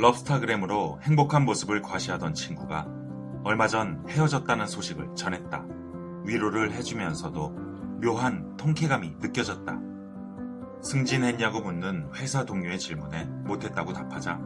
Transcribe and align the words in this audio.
럽스타그램으로 0.00 1.00
행복한 1.02 1.44
모습을 1.44 1.82
과시하던 1.82 2.32
친구가 2.32 2.86
얼마 3.42 3.66
전 3.66 4.04
헤어졌다는 4.08 4.68
소식을 4.68 5.16
전했다. 5.16 5.66
위로를 6.24 6.70
해주면서도 6.70 7.50
묘한 8.00 8.56
통쾌감이 8.56 9.16
느껴졌다. 9.18 9.76
승진했냐고 10.82 11.60
묻는 11.62 12.08
회사 12.14 12.44
동료의 12.44 12.78
질문에 12.78 13.24
못했다고 13.24 13.92
답하자 13.92 14.38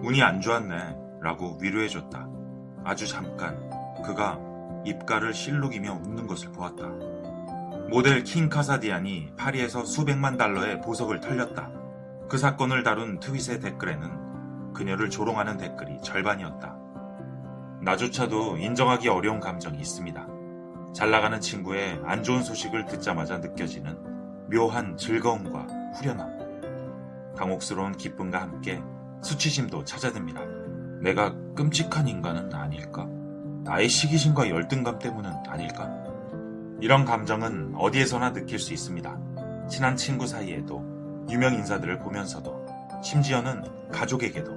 운이 0.00 0.22
안 0.22 0.40
좋았네 0.40 0.96
라고 1.20 1.58
위로해줬다. 1.60 2.26
아주 2.82 3.06
잠깐 3.06 3.58
그가 4.06 4.38
입가를 4.86 5.34
실룩이며 5.34 6.00
웃는 6.02 6.26
것을 6.26 6.50
보았다. 6.50 6.88
모델 7.90 8.24
킹 8.24 8.48
카사디안이 8.48 9.34
파리에서 9.36 9.84
수백만 9.84 10.38
달러의 10.38 10.80
보석을 10.80 11.20
털렸다. 11.20 11.70
그 12.26 12.38
사건을 12.38 12.82
다룬 12.84 13.20
트윗의 13.20 13.60
댓글에는 13.60 14.23
그녀를 14.74 15.08
조롱하는 15.08 15.56
댓글이 15.56 16.00
절반이었다. 16.02 16.76
나조차도 17.80 18.58
인정하기 18.58 19.08
어려운 19.08 19.40
감정이 19.40 19.78
있습니다. 19.78 20.26
잘 20.92 21.10
나가는 21.10 21.40
친구의 21.40 22.00
안 22.04 22.22
좋은 22.22 22.42
소식을 22.42 22.86
듣자마자 22.86 23.38
느껴지는 23.38 23.96
묘한 24.50 24.96
즐거움과 24.96 25.66
후련함. 25.94 27.34
당혹스러운 27.36 27.92
기쁨과 27.96 28.40
함께 28.40 28.80
수치심도 29.22 29.84
찾아듭니다. 29.84 30.40
내가 31.00 31.34
끔찍한 31.54 32.08
인간은 32.08 32.52
아닐까? 32.54 33.06
나의 33.64 33.88
시기심과 33.88 34.50
열등감 34.50 34.98
때문은 34.98 35.30
아닐까? 35.48 35.90
이런 36.80 37.04
감정은 37.04 37.74
어디에서나 37.76 38.32
느낄 38.32 38.58
수 38.58 38.72
있습니다. 38.72 39.18
친한 39.68 39.96
친구 39.96 40.26
사이에도, 40.26 40.84
유명 41.30 41.54
인사들을 41.54 41.98
보면서도, 42.00 42.63
심지어는 43.04 43.90
가족에게도. 43.92 44.56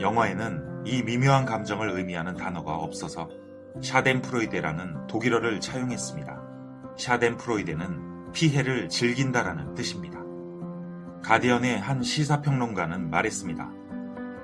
영어에는 0.00 0.82
이 0.84 1.02
미묘한 1.02 1.46
감정을 1.46 1.90
의미하는 1.90 2.34
단어가 2.36 2.74
없어서 2.74 3.30
샤덴프로이데라는 3.80 5.06
독일어를 5.06 5.60
차용했습니다. 5.60 6.42
샤덴프로이데는 6.98 8.32
피해를 8.32 8.88
즐긴다라는 8.88 9.74
뜻입니다. 9.74 10.18
가디언의 11.22 11.78
한 11.78 12.02
시사평론가는 12.02 13.10
말했습니다. 13.10 13.70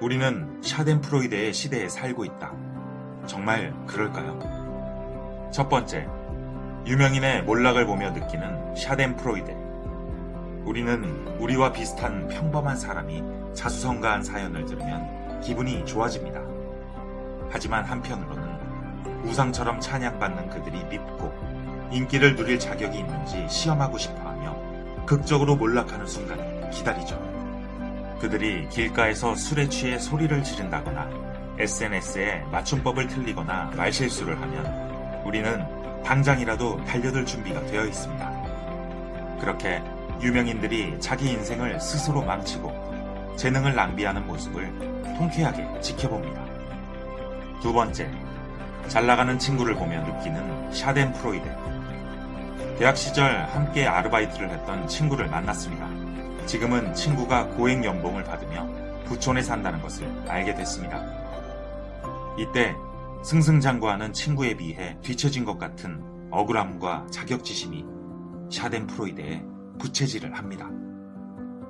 우리는 0.00 0.62
샤덴프로이데의 0.62 1.52
시대에 1.52 1.88
살고 1.88 2.24
있다. 2.24 2.54
정말 3.26 3.74
그럴까요? 3.86 5.50
첫 5.52 5.68
번째, 5.68 6.06
유명인의 6.86 7.42
몰락을 7.42 7.84
보며 7.86 8.10
느끼는 8.10 8.76
샤덴프로이데. 8.76 9.71
우리는 10.64 11.26
우리와 11.38 11.72
비슷한 11.72 12.28
평범한 12.28 12.76
사람이 12.76 13.22
자수성가한 13.54 14.22
사연을 14.22 14.64
들으면 14.64 15.40
기분이 15.40 15.84
좋아집니다. 15.84 16.40
하지만 17.50 17.84
한편으로는 17.84 19.22
우상처럼 19.24 19.80
찬양받는 19.80 20.50
그들이 20.50 20.84
밉고 20.84 21.32
인기를 21.90 22.36
누릴 22.36 22.58
자격이 22.58 22.98
있는지 22.98 23.46
시험하고 23.48 23.98
싶어 23.98 24.28
하며 24.28 24.56
극적으로 25.04 25.56
몰락하는 25.56 26.06
순간을 26.06 26.70
기다리죠. 26.70 27.20
그들이 28.20 28.68
길가에서 28.68 29.34
술에 29.34 29.68
취해 29.68 29.98
소리를 29.98 30.42
지른다거나 30.44 31.10
SNS에 31.58 32.44
맞춤법을 32.50 33.08
틀리거나 33.08 33.72
말실수를 33.76 34.40
하면 34.40 35.22
우리는 35.24 36.02
당장이라도 36.04 36.84
달려들 36.84 37.26
준비가 37.26 37.60
되어 37.66 37.84
있습니다. 37.84 38.32
그렇게 39.40 39.82
유명인들이 40.22 41.00
자기 41.00 41.30
인생을 41.30 41.80
스스로 41.80 42.22
망치고 42.22 43.34
재능을 43.36 43.74
낭비하는 43.74 44.24
모습을 44.26 44.72
통쾌하게 45.18 45.80
지켜봅니다. 45.80 46.40
두 47.60 47.72
번째, 47.72 48.08
잘 48.86 49.06
나가는 49.06 49.36
친구를 49.38 49.74
보며 49.74 50.00
느끼는 50.02 50.72
샤덴 50.72 51.12
프로이데. 51.14 51.56
대학 52.78 52.96
시절 52.96 53.44
함께 53.46 53.86
아르바이트를 53.86 54.50
했던 54.50 54.86
친구를 54.86 55.28
만났습니다. 55.28 55.88
지금은 56.46 56.94
친구가 56.94 57.48
고액 57.48 57.84
연봉을 57.84 58.24
받으며 58.24 58.68
부촌에 59.04 59.42
산다는 59.42 59.80
것을 59.82 60.08
알게 60.28 60.54
됐습니다. 60.54 61.02
이때 62.38 62.74
승승장구하는 63.24 64.12
친구에 64.12 64.56
비해 64.56 64.96
뒤처진 65.02 65.44
것 65.44 65.58
같은 65.58 66.02
억울함과 66.30 67.06
자격지심이 67.10 67.84
Schadenfreude에 68.50 69.42
부채질을 69.78 70.36
합니다. 70.36 70.68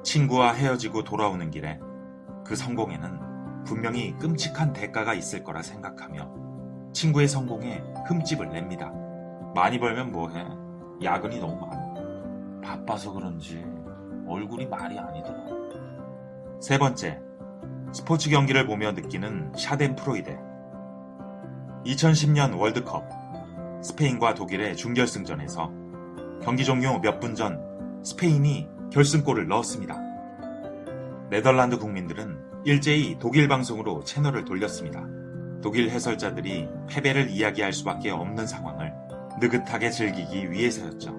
친구와 0.03 0.53
헤어지고 0.53 1.05
돌아오는 1.05 1.51
길에 1.51 1.79
그 2.45 2.57
성공에는 2.57 3.65
분명히 3.65 4.17
끔찍한 4.19 4.73
대가가 4.73 5.15
있을 5.15 5.45
거라 5.45 5.63
생각하며 5.63 6.93
친구의 6.93 7.29
성공에 7.29 7.83
흠집을 8.07 8.51
냅니다. 8.51 8.93
많이 9.55 9.79
벌면 9.79 10.13
뭐해? 10.13 10.45
야근이 11.03 11.39
너무 11.39 11.57
많아. 11.67 11.93
바빠서 12.63 13.13
그런지 13.13 13.65
얼굴이 14.27 14.67
말이 14.67 14.99
아니더라. 14.99 15.39
세 16.61 16.79
번째, 16.79 17.21
스포츠 17.93 18.31
경기를 18.31 18.67
보며 18.67 18.93
느끼는 18.93 19.53
Schadenfreude. 19.57 20.39
2010년 21.87 22.59
월드컵 22.59 23.09
스페인과 23.83 24.35
독일의 24.35 24.77
중결승전에서 24.77 25.73
경기 26.43 26.65
종료 26.65 26.99
몇 27.01 27.21
분 27.21 27.35
전 27.35 27.61
스페인이 28.03 28.69
결승골을 28.93 29.47
넣었습니다. 29.49 29.97
네덜란드 31.31 31.79
국민들은 31.79 32.37
일제히 32.65 33.17
독일 33.19 33.49
방송으로 33.49 34.05
채널을 34.05 34.45
돌렸습니다. 34.45 35.05
독일 35.63 35.91
해설자들이 35.91 36.69
패배를 36.89 37.31
이야기할 37.31 37.73
수밖에 37.73 38.11
없는 38.11 38.47
상황을 38.47 38.93
느긋하게 39.41 39.91
즐기기 39.91 40.51
위해서였죠. 40.51 41.17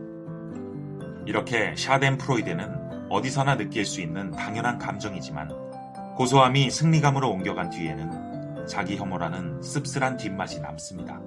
이렇게 1.25 1.73
샤덴 1.77 2.17
프로이데는 2.17 3.09
어디서나 3.09 3.57
느낄 3.57 3.85
수 3.85 4.01
있는 4.01 4.31
당연한 4.31 4.77
감정이지만 4.77 5.49
고소함이 6.15 6.69
승리감으로 6.69 7.29
옮겨간 7.29 7.69
뒤에는 7.69 8.65
자기 8.67 8.97
혐오라는 8.97 9.61
씁쓸한 9.61 10.17
뒷맛이 10.17 10.59
남습니다. 10.59 11.21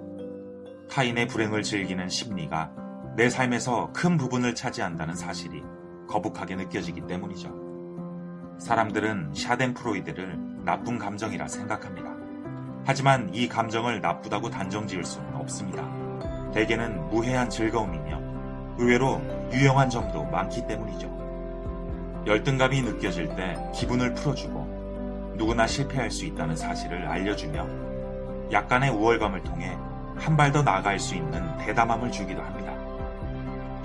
타인의 0.91 1.27
불행을 1.27 1.63
즐기는 1.63 2.09
심리가 2.09 2.71
내 3.17 3.31
삶에서 3.31 3.91
큰 3.95 4.19
부분을 4.19 4.55
차지한다는 4.55 5.15
사실이 5.15 5.63
거북하게 6.07 6.57
느껴지기 6.57 7.07
때문이죠. 7.07 7.51
사람들은 8.59 9.33
Schadenfreude를 9.35 10.39
나쁜 10.65 10.99
감정이라 10.99 11.49
생각합니다. 11.49 12.11
하지만 12.85 13.33
이 13.33 13.49
감정을 13.49 14.01
나쁘다고 14.01 14.51
단정 14.51 14.87
지을 14.87 15.05
수는 15.05 15.35
없습니다. 15.37 15.83
대개는 16.53 17.09
무해한 17.09 17.49
즐거움이며 17.49 18.21
의외로 18.79 19.21
유용한 19.53 19.89
점도 19.89 20.25
많기 20.25 20.67
때문이죠. 20.67 21.15
열등감이 22.27 22.83
느껴질 22.83 23.35
때 23.35 23.57
기분을 23.75 24.13
풀어주고 24.15 25.35
누구나 25.37 25.67
실패할 25.67 26.11
수 26.11 26.27
있다는 26.27 26.55
사실을 26.55 27.07
알려주며 27.07 27.67
약간의 28.53 28.91
우월감을 28.91 29.43
통해 29.43 29.77
한 30.17 30.37
발 30.37 30.53
더 30.53 30.63
나아갈 30.63 30.99
수 30.99 31.15
있는 31.15 31.57
대담함을 31.59 32.11
주기도 32.11 32.43
합니다. 32.43 32.76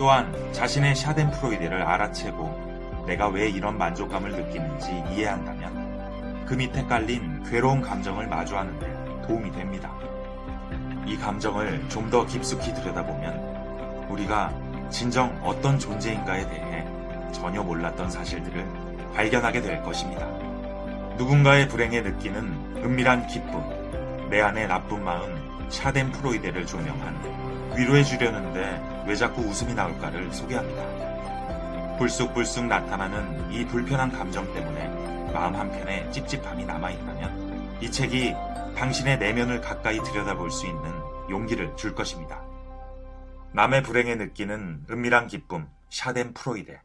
또한 0.01 0.33
자신의 0.51 0.95
샤덴프로이데를 0.95 1.83
알아채고 1.83 3.03
내가 3.05 3.27
왜 3.27 3.47
이런 3.47 3.77
만족감을 3.77 4.31
느끼는지 4.31 4.89
이해한다면 5.11 6.43
그 6.47 6.55
밑에 6.55 6.83
깔린 6.85 7.43
괴로운 7.43 7.81
감정을 7.81 8.25
마주하는데 8.25 9.27
도움이 9.27 9.51
됩니다. 9.51 9.93
이 11.05 11.15
감정을 11.17 11.87
좀 11.89 12.09
더 12.09 12.25
깊숙이 12.25 12.73
들여다보면 12.73 14.07
우리가 14.09 14.51
진정 14.89 15.39
어떤 15.43 15.77
존재인가에 15.77 16.49
대해 16.49 16.83
전혀 17.31 17.61
몰랐던 17.61 18.09
사실들을 18.09 18.65
발견하게 19.13 19.61
될 19.61 19.83
것입니다. 19.83 20.25
누군가의 21.15 21.67
불행에 21.67 22.01
느끼는 22.01 22.77
은밀한 22.83 23.27
기쁨, 23.27 23.61
내 24.31 24.39
안의 24.39 24.69
나쁜 24.69 25.03
마음, 25.03 25.69
샤덴프로이데를 25.69 26.65
조명한 26.65 27.75
위로해 27.77 28.01
주려는데 28.01 29.03
왜 29.05 29.13
자꾸 29.13 29.41
웃음이 29.41 29.73
나올까를 29.73 30.31
소개합니다. 30.31 31.97
불쑥불쑥 31.97 32.65
나타나는 32.65 33.51
이 33.51 33.65
불편한 33.65 34.09
감정 34.09 34.45
때문에 34.53 34.87
마음 35.33 35.55
한편에 35.55 36.09
찝찝함이 36.11 36.63
남아있다면 36.63 37.79
이 37.81 37.91
책이 37.91 38.33
당신의 38.77 39.19
내면을 39.19 39.59
가까이 39.59 39.99
들여다볼 40.01 40.49
수 40.49 40.65
있는 40.65 40.81
용기를 41.29 41.75
줄 41.75 41.93
것입니다. 41.93 42.41
남의 43.51 43.83
불행에 43.83 44.15
느끼는 44.15 44.85
은밀한 44.89 45.27
기쁨, 45.27 45.67
샤덴 45.89 46.33
프로이데. 46.33 46.81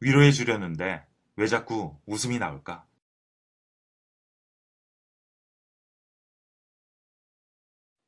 위로해 0.00 0.32
주려는데 0.32 1.04
왜 1.36 1.46
자꾸 1.46 1.94
웃음이 2.06 2.38
나올까? 2.38 2.86